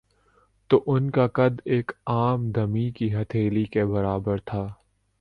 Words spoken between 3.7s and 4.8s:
کے برابر تھا